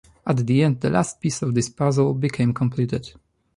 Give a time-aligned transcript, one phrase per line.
[0.25, 3.11] At the end the last piece of this puzzle became completed.